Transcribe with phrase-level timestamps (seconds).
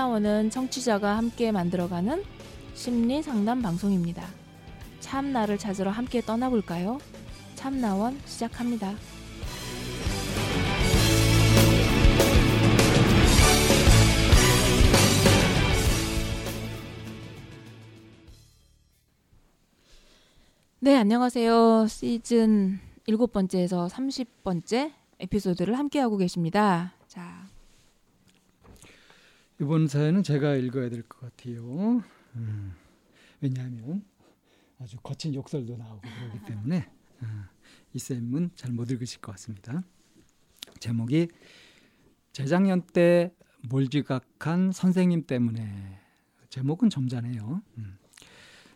[0.00, 2.24] 참나원은 청취자가 함께 만들어가는
[2.72, 4.26] 심리 상담 방송입니다.
[5.00, 6.98] 참나를 찾으러 함께 떠나볼까요?
[7.54, 8.94] 참나원 시작합니다.
[20.78, 21.88] 네, 안녕하세요.
[21.88, 26.94] 시즌 일곱 번째에서 30번째 에피소드를 함께하고 계십니다.
[27.06, 27.49] 자,
[29.60, 32.02] 이번 사연은 제가 읽어야 될 것 같아요.
[32.36, 32.72] 음,
[33.40, 34.02] 왜냐하면
[34.78, 36.90] 아주 거친 욕설도 나오고 그러기 때문에
[37.22, 37.26] 어,
[37.92, 39.82] 이 쌤은 잘 못 읽으실 것 같습니다.
[40.78, 41.28] 제목이
[42.32, 43.34] 재작년 때
[43.68, 45.98] 몰지각한 선생님 때문에
[46.48, 47.60] 제목은 점잖해요.
[47.78, 47.98] 음.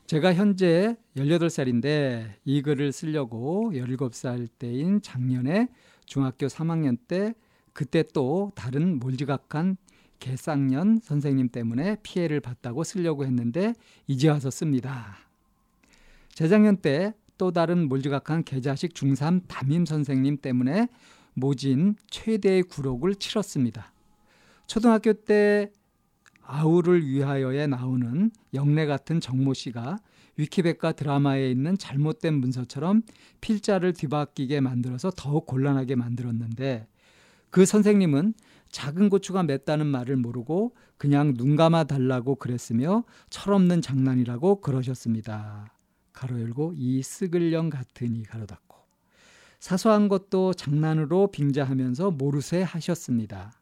[0.07, 5.69] 제가 현재 18살인데 이 글을 쓰려고 17살 때인 작년에
[6.05, 7.35] 중학교 3학년 때
[7.73, 9.79] 그때 또 다른 몰지각한
[10.21, 13.75] 개쌍년 선생님 때문에 피해를 봤다고 쓰려고 했는데
[14.07, 15.17] 이제 와서 씁니다.
[16.35, 20.89] 재작년 때 또 다른 몰지각한 개자식 중3 담임 선생님 때문에
[21.35, 23.93] 모진 최대의 굴욕을 치렀습니다.
[24.67, 25.71] 초등학교 때
[26.43, 29.99] 아우를 위하여에 나오는 영래 같은 정모 씨가
[30.37, 33.03] 위키백과 드라마에 있는 잘못된 문서처럼
[33.41, 36.87] 필자를 뒤바뀌게 만들어서 더욱 곤란하게 만들었는데
[37.55, 38.35] 그 선생님은
[38.73, 45.73] 작은 고추가 맵다는 말을 모르고 그냥 눈 감아 달라고 그랬으며 철없는 장난이라고 그러셨습니다.
[46.13, 48.77] 가로 열고 이 쓰글령 같으니 가로 닫고
[49.61, 53.53] 사소한 것도 장난으로 빙자하면서 모르쇠 하셨습니다.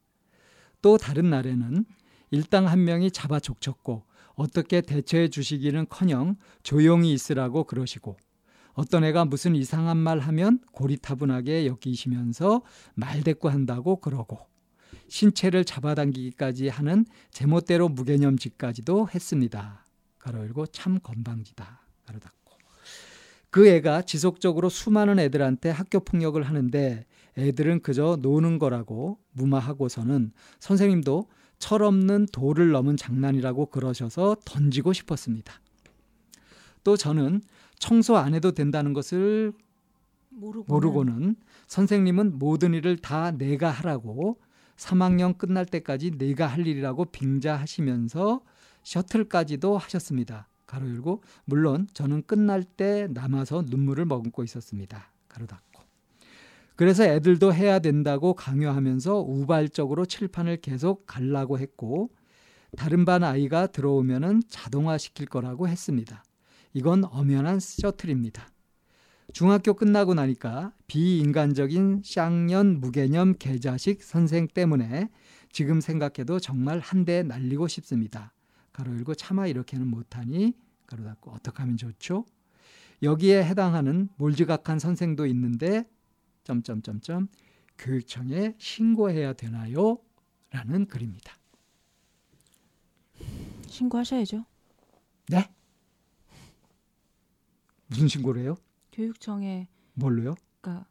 [0.81, 1.85] 또 다른 날에는
[2.31, 4.07] 일당 한 명이 잡아 족쳤고
[4.37, 8.17] 어떻게 대처해 주시기는커녕 조용히 있으라고 그러시고
[8.75, 12.63] 어떤 애가 무슨 이상한 말 하면 고리타분하게 여기시면서
[12.95, 14.39] 말대꾸한다고 그러고
[15.09, 19.87] 신체를 잡아당기기까지 하는 제멋대로 무개념짓까지도 했습니다.
[20.19, 21.83] 가로 열고 참 건방지다.
[22.07, 22.57] 가로 닫고
[23.51, 27.05] 그 애가 지속적으로 수많은 애들한테 학교 폭력을 하는데
[27.37, 31.29] 애들은 그저 노는 거라고 무마하고서는 선생님도
[31.59, 35.61] 철없는 도를 넘은 장난이라고 그러셔서 던지고 싶었습니다.
[36.83, 37.43] 또 저는
[37.83, 39.53] 청소 안 해도 된다는 것을
[40.29, 44.39] 모르고는, 모르고는 선생님은 모든 일을 다 내가 하라고
[44.77, 48.41] 3학년 끝날 때까지 내가 할 일이라고 빙자하시면서
[48.85, 50.49] 셔틀까지도 하셨습니다.
[50.65, 55.11] 가로 열고 물론 저는 끝날 때 남아서 눈물을 머금고 있었습니다.
[55.29, 55.83] 가로 닫고.
[56.77, 62.11] 그래서 애들도 해야 된다고 강요하면서 우발적으로 칠판을 계속 갈라고 했고
[62.77, 66.23] 다른 반 아이가 들어오면은 자동화 시킬 거라고 했습니다.
[66.75, 68.49] 이건 엄연한 셔틀입니다.
[69.33, 75.09] 중학교 끝나고 나니까 비인간적인 쌍년 무개념 개자식 선생 때문에
[75.51, 78.33] 지금 생각해도 정말 한 대 날리고 싶습니다.
[78.73, 80.55] 가로 열고 차마 이렇게는 못하니
[80.87, 82.25] 가로 닫고 어떻게 하면 좋죠?
[83.03, 85.85] 여기에 해당하는 몰지각한 선생도 있는데
[86.45, 87.29] 점점점점
[87.79, 89.99] 교육청에 신고해야 되나요?
[90.51, 91.35] 라는 글입니다.
[93.67, 94.45] 신고하셔야죠.
[95.29, 95.51] 네?
[97.93, 98.57] 무슨 신고를 해요?
[98.91, 100.35] 교육청에 뭘로요?
[100.63, 100.87] 그러니까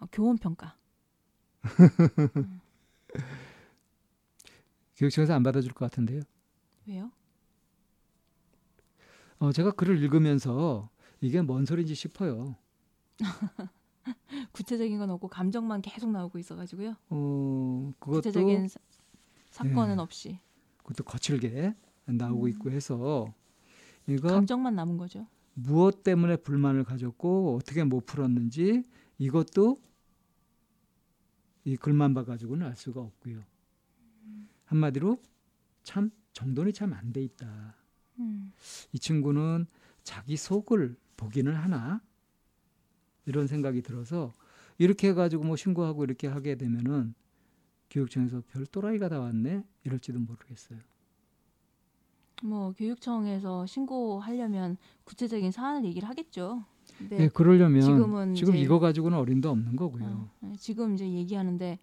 [0.00, 0.76] 어, 교원 평가.
[2.36, 2.60] 음.
[4.94, 6.22] 교육청에서 안 받아줄 것 같은데요.
[6.86, 7.10] 왜요?
[9.40, 10.88] 어, 제가 글을 읽으면서
[11.20, 12.54] 이게 뭔 소리인지 싶어요.
[14.52, 16.94] 구체적인 건 없고 감정만 계속 나오고 있어가지고요.
[17.08, 18.78] 어, 그것도 구체적인 사,
[19.50, 20.38] 사건은 예, 없이.
[20.78, 21.74] 그것도 거칠게
[22.04, 22.48] 나오고 음.
[22.50, 23.34] 있고 해서
[24.06, 25.26] 이거 감정만 남은 거죠.
[25.62, 28.84] 무엇 때문에 불만을 가졌고 어떻게 못 풀었는지
[29.18, 29.80] 이것도
[31.64, 33.42] 이 글만 봐가지고는 알 수가 없고요.
[34.24, 34.48] 음.
[34.64, 35.22] 한마디로
[35.82, 37.74] 참 정돈이 참 안 돼 있다.
[38.18, 38.52] 음.
[38.92, 39.66] 이 친구는
[40.02, 42.00] 자기 속을 보기는 하나
[43.26, 44.32] 이런 생각이 들어서
[44.78, 47.14] 이렇게 해가지고 뭐 신고하고 이렇게 하게 되면은
[47.90, 50.78] 교육청에서 별 또라이가 다 왔네 이럴지도 모르겠어요.
[52.42, 56.64] 뭐 교육청에서 신고하려면 구체적인 사안을 얘기를 하겠죠.
[57.08, 60.04] 네, 그러려면 지금은 지금 이거 가지고는 어림도 없는 거고요.
[60.04, 61.78] 어, 네, 지금 이제 얘기하는데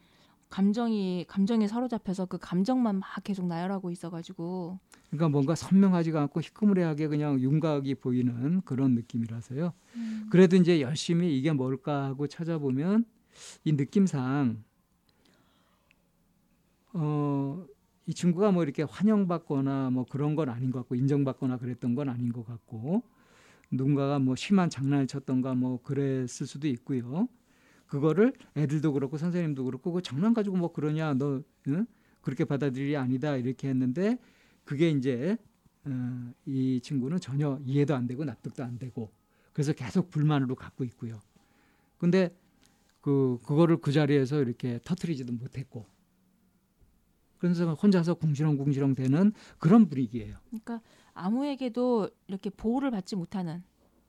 [0.50, 7.40] 감정이 감정에 사로잡혀서 그 감정만 막 계속 나열하고 있어가지고 그러니까 뭔가 선명하지가 않고 희끄무레하게 그냥
[7.40, 9.74] 윤곽이 보이는 그런 느낌이라서요.
[9.96, 10.28] 음.
[10.30, 13.06] 그래도 이제 열심히 이게 뭘까 하고 찾아보면
[13.66, 14.64] 이 느낌상
[16.94, 17.66] 어,
[18.08, 22.32] 이 친구가 뭐 이렇게 환영받거나 뭐 그런 건 아닌 것 같고 인정받거나 그랬던 건 아닌
[22.32, 23.04] 것 같고
[23.70, 27.28] 누군가가 뭐 심한 장난을 쳤던가 뭐 그랬을 수도 있고요.
[27.86, 31.86] 그거를 애들도 그렇고 선생님도 그렇고 그 장난 가지고 뭐 그러냐 너 응?
[32.22, 34.18] 그렇게 받아들일이 아니다 이렇게 했는데
[34.64, 35.38] 그게 이제
[35.84, 39.12] 어, 이 친구는 전혀 이해도 안 되고 납득도 안 되고
[39.52, 41.20] 그래서 계속 불만으로 갖고 있고요.
[41.98, 42.34] 근데
[43.02, 45.86] 그 그거를 그 자리에서 이렇게 터트리지도 못했고
[47.40, 50.36] 그래서 혼자서 궁시렁궁시렁 되는 그런 분위기예요.
[50.50, 50.82] 그러니까
[51.14, 53.64] 아무에게도 이렇게 보호를 받지 못하는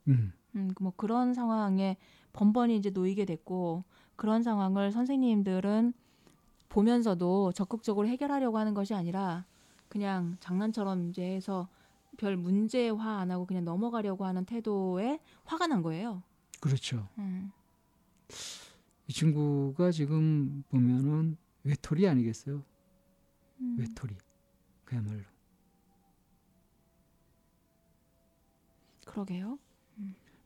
[0.09, 0.33] 음.
[0.55, 1.97] 음, 뭐 그런 상황에
[2.33, 3.85] 번번이 이제 놓이게 됐고
[4.17, 5.93] 그런 상황을 선생님들은
[6.69, 9.45] 보면서도 적극적으로 해결하려고 하는 것이 아니라
[9.89, 11.69] 그냥 장난처럼 이제 해서
[12.17, 16.23] 별 문제화 안 하고 그냥 넘어가려고 하는 태도에 화가 난 거예요.
[16.61, 17.09] 그렇죠.
[17.19, 17.53] 음.
[19.07, 22.63] 이 친구가 지금 보면은 외톨이 아니겠어요?
[23.60, 23.76] 음.
[23.78, 24.14] 외톨이.
[24.84, 25.22] 그야말로.
[29.05, 29.58] 그러게요.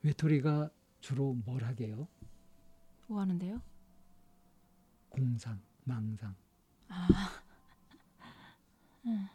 [0.03, 0.71] 외톨이가
[1.01, 2.09] 주로 뭘 하게요?
[3.07, 3.61] 뭐 하는데요?
[5.09, 6.35] 공상, 망상.
[6.89, 7.09] 아,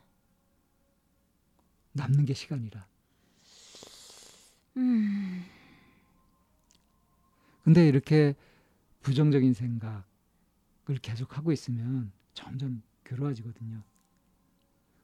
[1.93, 2.87] 남는 게 시간이라.
[4.77, 5.45] 음,
[7.63, 8.35] 근데 이렇게
[9.01, 10.03] 부정적인 생각을
[11.01, 13.81] 계속 하고 있으면 점점 괴로워지거든요.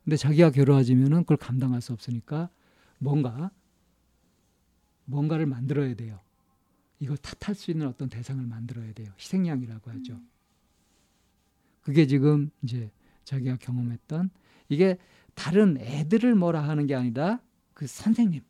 [0.04, 2.50] 근데 자기가 괴로워지면은 그걸 감당할 수 없으니까
[3.00, 3.52] 뭔가
[5.06, 6.20] 뭔가를 만들어야 돼요.
[7.00, 9.12] 이걸 탓할 수 있는 어떤 대상을 만들어야 돼요.
[9.18, 10.20] 희생양이라고 하죠.
[11.82, 12.92] 그게 지금 이제
[13.24, 14.30] 자기가 경험했던
[14.70, 14.98] 이게
[15.34, 17.42] 다른 애들을 뭐라 하는 게 아니라
[17.74, 18.42] 그 선생님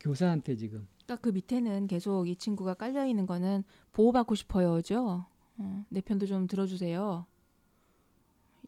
[0.00, 5.24] 교사한테 지금 그러니까 그 밑에는 계속 이 친구가 깔려 있는 거는 보호받고 싶어요죠.
[5.56, 7.26] 어, 내 편도 좀 들어주세요.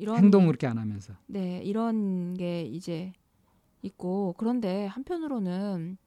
[0.00, 3.12] 이런 행동을 그렇게 안 하면서 네, 이런 게 이제
[3.82, 5.98] 있고 그런데 한편으로는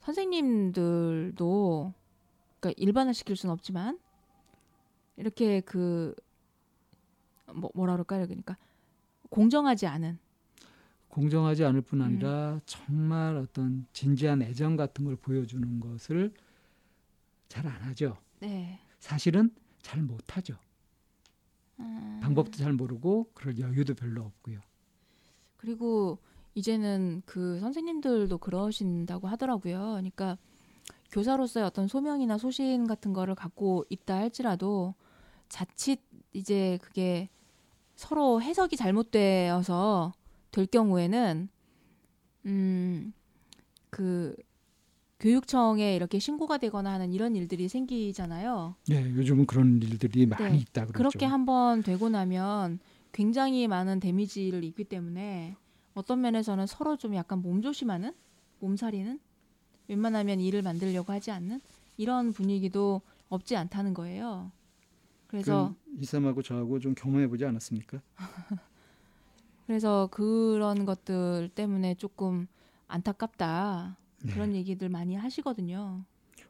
[0.00, 1.94] 선생님들도
[2.60, 3.98] 그러니까 일반화시킬 수는 없지만
[5.16, 6.14] 이렇게 그
[7.52, 8.26] 뭐, 뭐라 그럴까요?
[8.26, 8.56] 그러니까
[9.30, 10.18] 공정하지 않은
[11.08, 12.06] 공정하지 않을 뿐 음.
[12.06, 16.32] 아니라 정말 어떤 진지한 애정 같은 걸 보여주는 것을
[17.48, 18.16] 잘 안 하죠.
[18.40, 18.78] 네.
[18.98, 19.50] 사실은
[19.82, 20.56] 잘 못하죠.
[21.82, 24.60] 음, 방법도 잘 모르고 그럴 여유도 별로 없고요.
[25.56, 26.18] 그리고
[26.54, 29.78] 이제는 그 선생님들도 그러신다고 하더라고요.
[29.78, 30.36] 그러니까
[31.10, 34.94] 교사로서의 어떤 소명이나 소신 같은 거를 갖고 있다 할지라도
[35.48, 36.00] 자칫
[36.32, 37.28] 이제 그게
[37.94, 40.12] 서로 해석이 잘못되어서
[40.50, 41.48] 될 경우에는
[42.46, 43.12] 음
[43.92, 44.34] 그
[45.22, 48.74] 교육청에 이렇게 신고가 되거나 하는 이런 일들이 생기잖아요.
[48.88, 50.92] 네, 요즘은 그런 일들이 많이 있다 그러죠.
[50.92, 52.80] 그렇게 한번 되고 나면
[53.12, 55.54] 굉장히 많은 데미지를 입기 때문에
[55.94, 58.12] 어떤 면에서는 서로 좀 약간 몸조심하는
[58.58, 59.20] 몸살이는
[59.86, 61.60] 웬만하면 일을 만들려고 하지 않는
[61.98, 64.50] 이런 분위기도 없지 않다는 거예요.
[65.28, 68.00] 그래서 이삼하고 저하고 좀 경험해 보지 않았습니까?
[69.66, 72.48] 그래서 그런 것들 때문에 조금
[72.88, 74.01] 안타깝다 네.
[74.28, 76.04] 그런 얘기들 많이 하시거든요.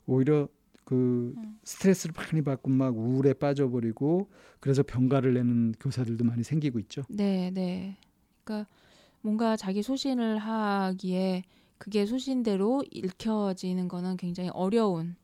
[0.07, 0.49] 오히려
[0.85, 1.59] 그 음.
[1.65, 4.29] 스트레스를 많이 받고 막 우울에 빠져버리고
[4.61, 7.03] 그래서 병가를 내는 교사들도 많이 생기고 있죠.
[7.09, 7.97] 네, 네.
[8.45, 8.69] 그러니까
[9.21, 11.45] 뭔가 자기 소신을 하기에
[11.79, 15.17] 그게 소신대로 읽혀지는 거는 굉장히 어려운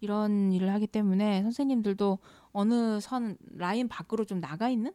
[0.00, 2.18] 이런 일을 하기 때문에 선생님들도
[2.52, 4.92] 어느 선 라인 밖으로 좀 나가 있는?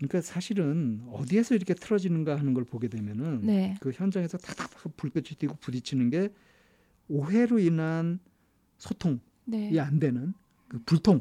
[0.00, 3.76] 그러니까 사실은 어디에서 이렇게 틀어지는가 하는 걸 보게 되면은 네.
[3.80, 6.32] 그 현장에서 탁탁 불빛이 튀고 부딪히는 게
[7.08, 8.18] 오해로 인한
[8.78, 9.78] 소통이 네.
[9.78, 10.32] 안 되는
[10.68, 11.20] 그 불통.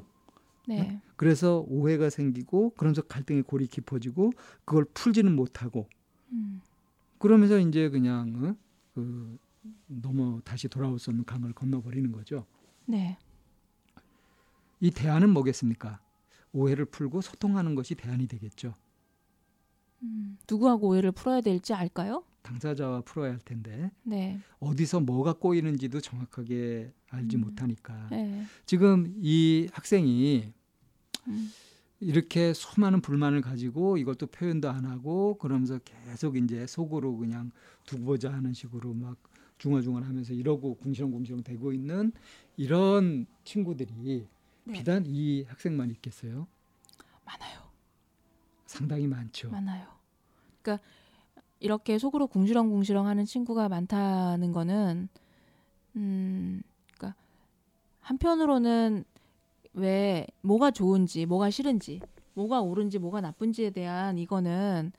[0.66, 1.02] 네.
[1.18, 4.32] 그래서 오해가 생기고 그러면서 갈등의 골이 깊어지고
[4.64, 5.90] 그걸 풀지는 못하고
[6.32, 6.62] 음.
[7.18, 8.56] 그러면서 이제 그냥 어?
[8.94, 9.38] 그
[9.88, 12.46] 넘어 다시 돌아올 수 없는 강을 건너버리는 거죠.
[12.86, 13.18] 네.
[14.80, 16.00] 이 대안은 뭐겠습니까?
[16.54, 18.74] 오해를 풀고 소통하는 것이 대안이 되겠죠.
[20.04, 20.38] 음.
[20.50, 22.24] 누구하고 오해를 풀어야 될지 알까요?
[22.42, 24.40] 당사자와 풀어야 할 텐데 네.
[24.60, 27.42] 어디서 뭐가 꼬이는지도 정확하게 알지 음.
[27.42, 28.46] 못하니까 네.
[28.66, 30.52] 지금 이 학생이
[31.28, 31.52] 음.
[32.00, 37.52] 이렇게 수많은 불만을 가지고 이것도 표현도 안 하고 그러면서 계속 이제 속으로 그냥
[37.86, 39.18] 두고 보자 하는 식으로 막
[39.58, 42.14] 중얼중얼하면서 이러고 궁시렁궁시렁 대고 있는
[42.56, 44.28] 이런 친구들이
[44.70, 44.80] 네.
[44.80, 46.48] 비단 이 학생만 있겠어요?
[47.26, 47.60] 많아요.
[48.66, 49.50] 상당히 많죠.
[49.50, 49.88] 많아요.
[50.62, 50.84] 그러니까
[51.60, 55.10] 이렇게 속으로 궁시렁궁시렁 하는 친구가 많다는 거는
[55.96, 56.62] 음
[56.94, 57.20] 그러니까
[58.00, 59.04] 한편으로는
[59.74, 62.00] 왜 뭐가 좋은지 뭐가 싫은지
[62.34, 64.92] 뭐가 옳은지 뭐가 나쁜지에 대한 이거는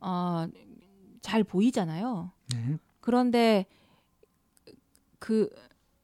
[0.00, 2.30] 어잘 보이잖아요.
[2.52, 2.78] 네.
[3.00, 3.66] 그런데
[5.18, 5.48] 그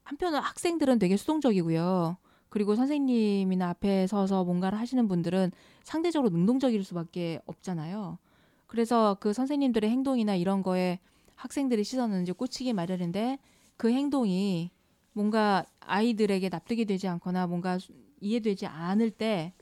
[0.05, 2.17] 한편으로 학생들은 되게 수동적이고요.
[2.51, 5.53] 그리고 선생님이나 앞에 서서 뭔가를 하시는 분들은
[5.85, 8.19] 상대적으로 능동적일 수밖에 없잖아요.
[8.67, 10.99] 그래서 그 선생님들의 행동이나 이런 거에
[11.37, 13.39] 학생들의 시선은 이제 꽂히기 마련인데
[13.77, 14.71] 그 행동이
[15.13, 17.79] 뭔가 아이들에게 납득이 되지 않거나 뭔가
[18.21, 19.53] 이해되지 않을 때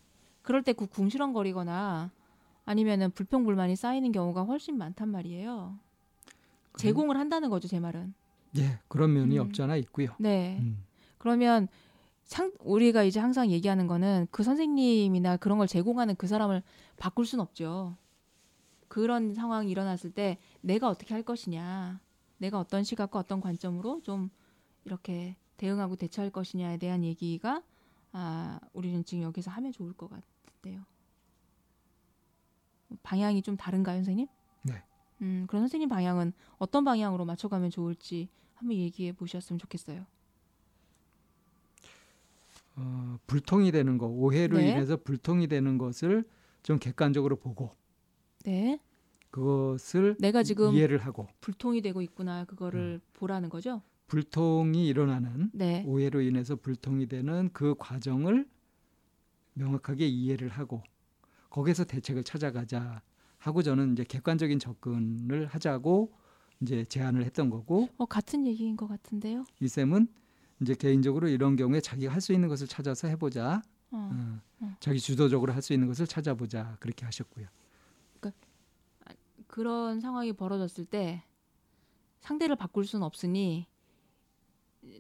[0.42, 2.10] 그럴 때 그 궁시렁거리거나
[2.64, 5.78] 아니면은 불평불만이 쌓이는 경우가 훨씬 많단 말이에요.
[6.76, 8.14] 제공을 한다는 거죠, 제 말은.
[8.58, 9.44] 예, 그런 면이 음.
[9.44, 10.10] 없잖아 있고요.
[10.18, 10.58] 네.
[10.60, 10.84] 음.
[11.18, 11.68] 그러면
[12.28, 16.62] 상, 우리가 이제 항상 얘기하는 거는 그 선생님이나 그런 걸 제공하는 그 사람을
[16.98, 17.96] 바꿀 순 없죠.
[18.86, 21.98] 그런 상황이 일어났을 때 내가 어떻게 할 것이냐,
[22.36, 24.28] 내가 어떤 시각과 어떤 관점으로 좀
[24.84, 27.62] 이렇게 대응하고 대처할 것이냐에 대한 얘기가
[28.12, 30.82] 아, 우리는 지금 여기서 하면 좋을 것 같대요.
[33.02, 34.26] 방향이 좀 다른가요, 선생님?
[34.64, 34.82] 네.
[35.22, 40.04] 음, 그런 선생님 방향은 어떤 방향으로 맞춰가면 좋을지 한번 얘기해 보셨으면 좋겠어요.
[42.80, 44.70] 어, 불통이 되는 거, 오해로 네.
[44.70, 46.24] 인해서 불통이 되는 것을
[46.62, 47.72] 좀 객관적으로 보고
[48.44, 48.80] 네.
[49.30, 53.82] 그것을 내가 지금 이해를 하고 불통이 되고 있구나 그거를 보라는 거죠.
[54.06, 55.84] 불통이 일어나는 네.
[55.86, 58.48] 오해로 인해서 불통이 되는 그 과정을
[59.54, 60.82] 명확하게 이해를 하고
[61.50, 63.02] 거기서 대책을 찾아가자
[63.38, 66.12] 하고 저는 이제 객관적인 접근을 하자고
[66.60, 69.44] 이제 제안을 했던 거고 어 같은 얘기인 것 같은데요.
[69.60, 70.08] 이 쌤은
[70.60, 73.62] 이제 개인적으로 이런 경우에 자기가 할 수 있는 것을 찾아서 해보자.
[73.90, 74.10] 어.
[74.12, 74.76] 어, 어.
[74.80, 77.46] 자기 주도적으로 할 수 있는 것을 찾아보자 그렇게 하셨고요.
[79.46, 81.22] 그런 상황이 벌어졌을 때
[82.20, 83.66] 상대를 바꿀 수는 없으니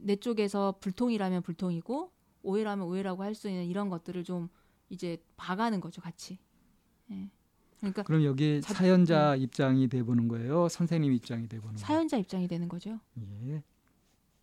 [0.00, 2.10] 내 쪽에서 불통이라면 불통이고
[2.42, 4.48] 오해라면 오해라고 할 수 있는 이런 것들을 좀
[4.88, 6.38] 이제 봐가는 거죠, 같이.
[7.10, 7.28] 예.
[7.78, 10.68] 그러니까 그럼 여기 자- 사연자 입장이 돼 보는 거예요.
[10.68, 11.86] 선생님 입장이 돼 보는 거예요.
[11.86, 12.98] 사연자 입장이 되는 거죠.
[13.46, 13.62] 예.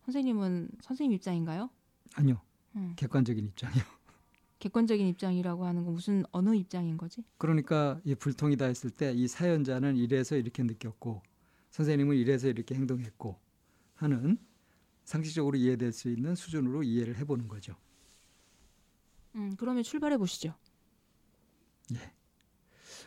[0.06, 1.68] 선생님은 선생님 입장인가요?
[2.14, 2.40] 아니요.
[2.76, 2.92] 음.
[2.96, 3.82] 객관적인 입장이요.
[4.60, 7.22] 객관적인 입장이라고 하는 건 무슨 어느 입장인 거지?
[7.38, 11.22] 그러니까 이 불통이다 했을 때 이 사연자는 이래서 이렇게 느꼈고
[11.70, 13.38] 선생님은 이래서 이렇게 행동했고
[13.96, 14.38] 하는
[15.04, 17.74] 상식적으로 이해될 수 있는 수준으로 이해를 해보는 거죠.
[19.34, 20.54] 음, 그러면 출발해 보시죠.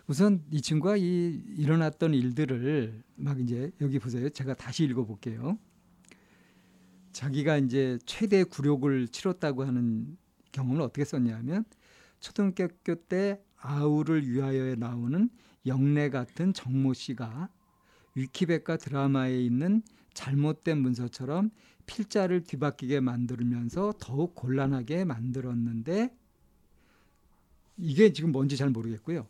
[0.07, 4.29] 우선 이 친구가 이 일어났던 일들을 막 이제 여기 보세요.
[4.29, 5.57] 제가 다시 읽어볼게요.
[7.19, 10.17] 자기가 이제 최대 굴욕을 치렀다고 하는
[10.53, 11.65] 경험을 어떻게 썼냐면
[12.21, 15.29] 초등학교 때 아우를 위하여에 나오는
[15.65, 17.49] 영래 같은 정모 씨가
[18.15, 19.81] 위키백과 드라마에 있는
[20.13, 21.51] 잘못된 문서처럼
[21.87, 26.15] 필자를 뒤바뀌게 만들면서 더욱 곤란하게 만들었는데
[27.75, 29.27] 이게 지금 뭔지 잘 모르겠고요.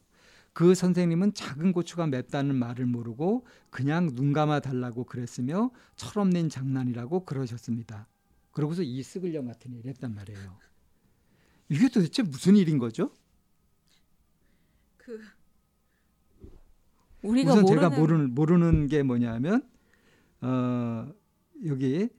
[0.53, 8.07] 그 선생님은 작은 고추가 맵다는 말을 모르고 그냥 눈 감아 달라고 그랬으며 철없는 장난이라고 그러셨습니다.
[8.51, 10.57] 그러고서 이 쓱을령 같은 일 했단 말이에요.
[11.69, 13.11] 이게 도대체 무슨 일인 거죠?
[14.97, 15.19] 그
[17.21, 19.67] 우리가 우선 모르는 제가 모르는 모르는 게 뭐냐면
[20.41, 21.11] 어,
[21.65, 22.09] 여기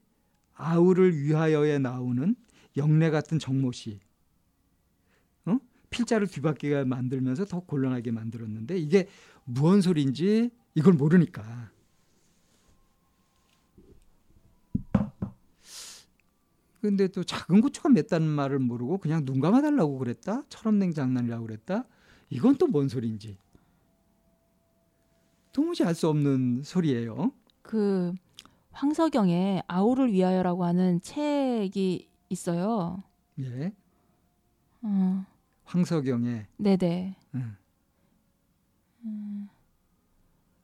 [0.54, 2.36] 아우를 위하여에 나오는
[2.76, 4.09] 영래 같은 정모 씨, 어?
[5.90, 9.08] 필자를 뒤바뀌게 만들면서 더 곤란하게 만들었는데 이게
[9.44, 11.70] 무언 소리인지 이걸 모르니까.
[16.80, 20.44] 근데 또 작은 고추가 맵다는 말을 모르고 그냥 눈 감아 달라고 그랬다?
[20.48, 21.84] 철없는 장난이라고 그랬다?
[22.30, 23.36] 이건 또 뭔 소리인지.
[25.52, 27.32] 도무지 알 수 없는 소리예요.
[27.60, 28.14] 그
[28.72, 33.02] 황석영의 아우를 위하여라고 하는 책이 있어요.
[33.40, 33.72] 예,
[34.82, 35.26] 어,
[35.70, 37.16] 황석영의 네네.
[39.04, 39.48] 음,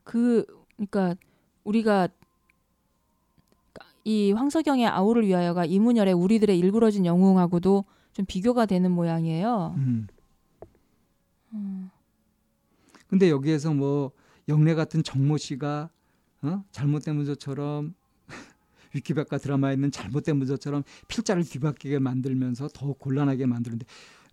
[0.02, 0.44] 그
[0.75, 1.14] 그러니까
[1.62, 2.08] 우리가
[4.02, 9.75] 이 황석영의 아우를 위하여가 이문열의 우리들의 일그러진 영웅하고도 좀 비교가 되는 모양이에요.
[9.76, 10.06] 음.
[11.52, 11.90] 음,
[13.06, 14.10] 근데 여기에서 뭐
[14.48, 15.90] 영래 같은 정모 씨가
[16.42, 16.64] 어?
[16.72, 17.94] 잘못된 문서처럼
[18.94, 23.86] 위키백과 드라마에 있는 잘못된 문서처럼 필자를 뒤바뀌게 만들면서 더 곤란하게 만드는데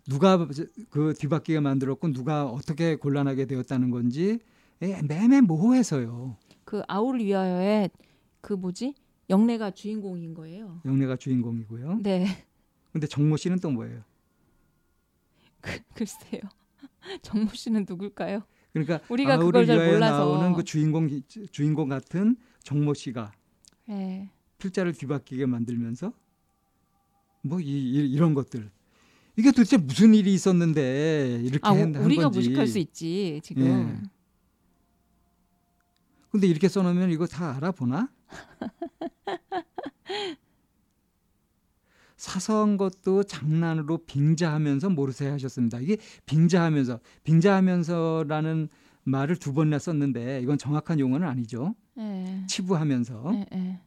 [0.09, 0.47] 누가
[0.89, 4.39] 그 뒤바뀌게 만들었고 누가 어떻게 곤란하게 되었다는 건지
[4.81, 6.35] 예, 매매 모호해서요.
[6.65, 7.89] 그 아우를 위하여의
[8.41, 8.95] 그 뭐지
[9.29, 10.81] 영래가 주인공인 거예요.
[10.85, 11.99] 영래가 주인공이고요.
[12.03, 12.25] 네,
[12.91, 14.03] 근데 정모 씨는 또 뭐예요?
[15.95, 16.41] 글쎄요.
[17.21, 18.41] 정모 씨는 누굴까요?
[18.73, 20.17] 그러니까 우리가 그걸 잘 위하여 몰라서.
[20.17, 21.07] 나오는 그 주인공
[21.51, 23.31] 주인공 같은 정모 씨가
[23.87, 24.29] 네.
[24.57, 26.11] 필자를 뒤바뀌게 만들면서
[27.41, 28.71] 뭐 이, 런 것들
[29.35, 32.39] 이게 도대체 무슨 일이 있었는데 이렇게 아, 한, 한 우리가 건지.
[32.39, 33.63] 무식할 수 있지 지금.
[33.65, 33.97] 예.
[36.29, 38.09] 근데 이렇게 써놓으면 이거 다 알아보나?
[42.17, 45.79] 사소한 것도 장난으로 빙자하면서 모르세 하셨습니다.
[45.79, 48.69] 이게 빙자하면서 빙자하면서라는
[49.03, 51.75] 말을 두 번이나 썼는데 이건 정확한 용어는 아니죠.
[51.95, 52.43] 네.
[52.47, 53.81] 치부하면서 네, 네.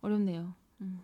[0.00, 0.54] 어렵네요.
[0.80, 1.00] 음.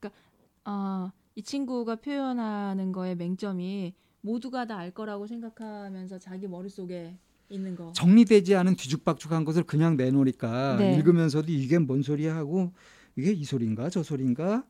[0.00, 0.20] 그러니까
[0.64, 7.16] 아, 이 친구가 표현하는 거의 맹점이 모두가 다 알 거라고 생각하면서 자기 머릿속에
[7.48, 7.92] 있는 거.
[7.92, 10.96] 정리되지 않은 뒤죽박죽한 것을 그냥 내놓으니까 네.
[10.96, 12.72] 읽으면서도 이게 뭔 소리야 하고
[13.16, 14.66] 이게 이 소리인가 저 소리인가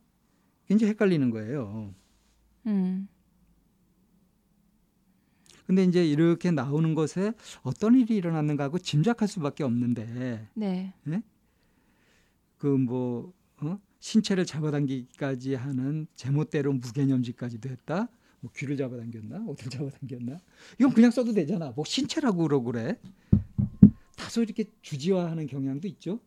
[0.66, 1.94] 굉장히 헷갈리는 거예요.
[2.66, 3.08] 음.
[5.66, 10.92] 근데 이제 이렇게 나오는 것에 어떤 일이 일어났는가 하고 짐작할 수밖에 없는데 네.
[12.58, 13.78] 그뭐 어?
[14.00, 18.08] 신체를 잡아당기기까지 하는 제멋대로 무개념지까지도 했다.
[18.40, 19.44] 뭐 귀를 잡아당겼나?
[19.48, 20.38] 어디를 잡아당겼나?
[20.78, 21.72] 이건 그냥 써도 되잖아.
[21.74, 22.98] 뭐 신체라고 그러고 그래.
[24.16, 26.20] 다소 이렇게 주지화하는 경향도 있죠.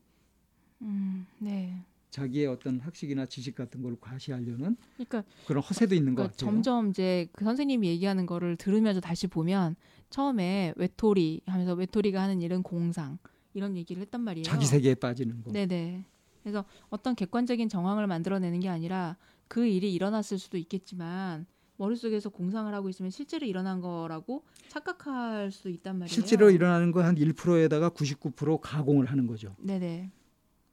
[0.81, 1.25] 음.
[1.37, 1.83] 네.
[2.09, 6.51] 자기의 어떤 학식이나 지식 같은 걸 과시하려는 그러니까 그런 허세도 있는 것 그러니까 같아요.
[6.51, 9.75] 점점 이제 그 선생님이 얘기하는 거를 들으면서 다시 보면
[10.09, 13.19] 처음에 외톨이 하면서 외톨이가 하는 일은 공상
[13.53, 14.43] 이런 얘기를 했단 말이에요.
[14.43, 15.51] 자기 세계에 빠지는 거.
[15.51, 16.03] 네네.
[16.43, 19.17] 그래서 어떤 객관적인 정황을 만들어내는 게 아니라
[19.47, 21.45] 그 일이 일어났을 수도 있겠지만
[21.77, 26.13] 머릿속에서 공상을 하고 있으면 실제로 일어난 거라고 착각할 수도 있단 말이에요.
[26.13, 29.55] 실제로 일어나는 거 한 1%에다가 99% 가공을 하는 거죠.
[29.59, 30.11] 네네.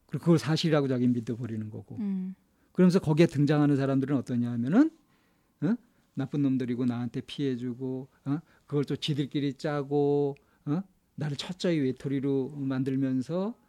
[0.08, 1.96] 그리고 그걸 사실이라고 자기 믿어버리는 거고.
[1.96, 2.34] 음.
[2.72, 4.90] 그러면서 거기에 등장하는 사람들은 어떠냐 하면은
[5.62, 5.74] 어?
[6.14, 8.38] 나쁜 놈들이고 나한테 피해주고 어?
[8.66, 10.82] 그걸 또 지들끼리 짜고 어?
[11.14, 13.65] 나를 철저히 외톨이로 만들면서 어?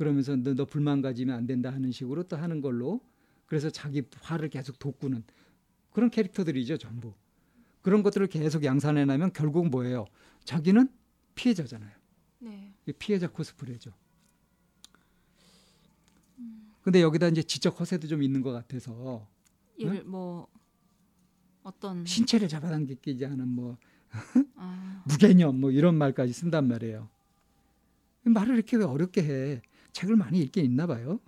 [0.00, 3.02] 그러면서 너, 너 불만 가지면 안 된다 하는 식으로 또 하는 걸로
[3.44, 5.22] 그래서 자기 화를 계속 돋구는
[5.92, 7.12] 그런 캐릭터들이죠 전부
[7.82, 10.06] 그런 것들을 계속 양산해내면 결국 뭐예요
[10.46, 10.88] 자기는
[11.34, 11.90] 피해자잖아요
[12.38, 12.72] 네.
[12.98, 13.92] 피해자 코스프레죠.
[16.80, 19.28] 근데 여기다 이제 지적 허세도 좀 있는 것 같아서
[19.78, 20.48] 예를 뭐
[21.62, 23.76] 어떤 신체를 잡아당기지 않은 뭐
[24.56, 27.10] 아, 무개념 뭐 이런 말까지 쓴단 말이에요.
[28.22, 29.62] 말을 이렇게 왜 어렵게 해?
[29.92, 31.20] 책을 많이 읽긴 있나 봐요.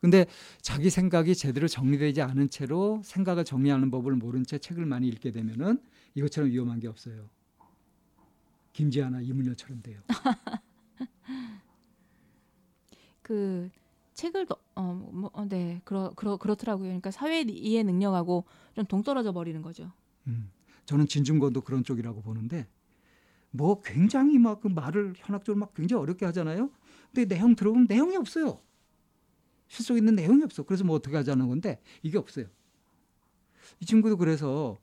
[0.00, 0.24] 근데
[0.62, 5.82] 자기 생각이 제대로 정리되지 않은 채로 생각을 정리하는 법을 모른 채 책을 많이 읽게 되면은
[6.14, 7.28] 이것처럼 위험한 게 없어요.
[8.72, 10.00] 김지아나 이문여처럼 돼요.
[13.22, 13.68] 그
[14.14, 16.86] 책을 더- 어, 뭐, 어, 네, 그러, 그러, 그렇더라고요.
[16.88, 19.92] 그러니까 사회 이해 능력하고 좀 동떨어져 버리는 거죠.
[20.26, 20.50] 음,
[20.86, 22.66] 저는 진중권도 그런 쪽이라고 보는데
[23.50, 26.70] 뭐 굉장히 막 그 말을 현학적으로 막 굉장히 어렵게 하잖아요.
[27.12, 28.60] 근데 내용 들어보면 내용이 없어요.
[29.68, 30.62] 실속 있는 내용이 없어.
[30.62, 32.46] 그래서 뭐 어떻게 하자는 건데 이게 없어요.
[33.80, 34.78] 이 친구도 그래서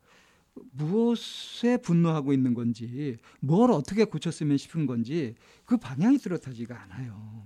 [0.72, 7.46] 무엇에 분노하고 있는 건지 뭘 어떻게 고쳤으면 싶은 건지 그 방향이 뚜렷하지가 않아요.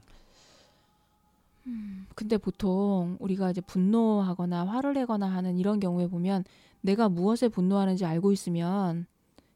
[2.15, 6.43] 근데 보통 우리가 이제 분노하거나 화를 내거나 하는 이런 경우에 보면
[6.81, 9.05] 내가 무엇에 분노하는지 알고 있으면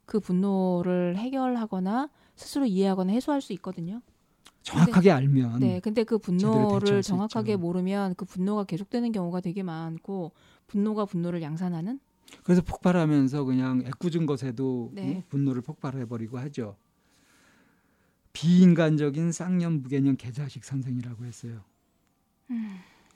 [0.06, 4.00] 그 분노를 해결하거나 스스로 이해하거나 해소할 수 있거든요.
[4.62, 6.20] 정확하게 알면 네, 근데 그 음.
[6.20, 7.58] 분노를 수 정확하게 있죠.
[7.58, 10.32] 모르면 그 분노가 계속되는 경우가 되게 많고
[10.66, 12.00] 분노가 분노를 양산하는
[12.42, 15.18] 그래서 폭발하면서 그냥 애꿎은 것에도 네.
[15.18, 16.76] 어, 분노를 폭발해버리고 하죠.
[18.32, 21.62] 비인간적인 쌍년 무개념 개자식 선생이라고 했어요.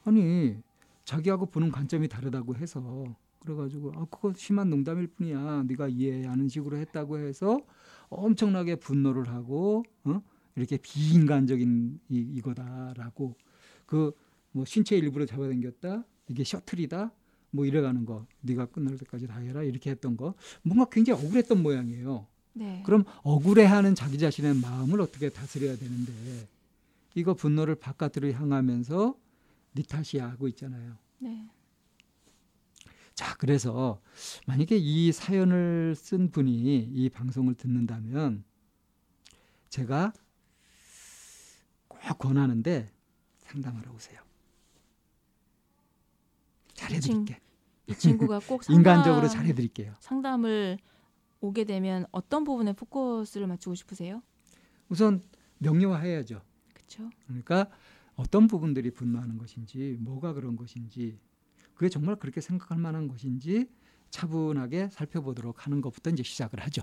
[0.04, 0.56] 아니
[1.04, 3.04] 자기하고 보는 관점이 다르다고 해서
[3.40, 5.64] 그래가지고 아 그거 심한 농담일 뿐이야.
[5.66, 7.60] 네가 이해하는 식으로 했다고 해서
[8.08, 10.20] 엄청나게 분노를 하고 어?
[10.56, 13.34] 이렇게 비인간적인 이, 이거다라고
[13.86, 14.12] 그
[14.52, 17.12] 뭐 신체 일부를 잡아당겼다 이게 셔틀이다
[17.52, 22.26] 뭐 이래가는 거 네가 끝날 때까지 다 해라 이렇게 했던 거 뭔가 굉장히 억울했던 모양이에요.
[22.52, 22.82] 네.
[22.84, 26.12] 그럼 억울해하는 자기 자신의 마음을 어떻게 다스려야 되는데
[27.14, 29.16] 이거 분노를 바깥으로 향하면서
[29.74, 30.96] 네 탓이야 하고 있잖아요.
[31.18, 31.48] 네.
[33.20, 34.00] 자 그래서
[34.46, 38.44] 만약에 이 사연을 쓴 분이 이 방송을 듣는다면
[39.68, 40.14] 제가
[41.86, 42.90] 꼭 권하는데
[43.40, 44.18] 상담하러 오세요.
[46.72, 47.38] 잘해드릴게.
[47.88, 49.96] 이 친구가 꼭 상담, 인간적으로 잘해드릴게요.
[50.00, 50.78] 상담을
[51.42, 54.22] 오게 되면 어떤 부분에 포커스를 맞추고 싶으세요?
[54.88, 55.22] 우선
[55.58, 56.40] 명료화해야죠.
[56.72, 57.10] 그렇죠.
[57.26, 57.68] 그러니까
[58.14, 61.18] 어떤 부분들이 분노하는 것인지, 뭐가 그런 것인지,
[61.80, 63.66] 그게 정말 그렇게 생각할 만한 것인지
[64.10, 66.82] 차분하게 살펴보도록 하는 것부터 이제 시작을 하죠.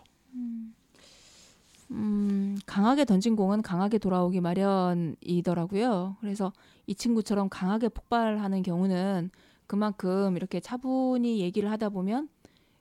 [1.91, 6.17] 음, 강하게 던진 공은 강하게 돌아오기 마련이더라고요.
[6.19, 6.51] 그래서
[6.87, 9.29] 이 친구처럼 강하게 폭발하는 경우는
[9.67, 12.27] 그만큼 이렇게 차분히 얘기를 하다 보면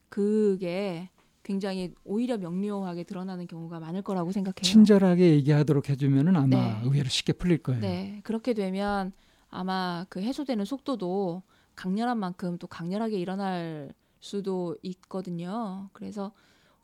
[0.08, 1.10] 그게
[1.42, 4.62] 굉장히 오히려 명료하게 드러나는 경우가 많을 거라고 생각해요.
[4.62, 6.80] 친절하게 얘기하도록 해주면은 아마 네.
[6.82, 7.82] 의외로 쉽게 풀릴 거예요.
[7.82, 9.12] 네, 그렇게 되면
[9.50, 11.42] 아마 그 해소되는 속도도
[11.76, 15.88] 강렬한 만큼 또 강렬하게 일어날 수도 있거든요.
[15.92, 16.32] 그래서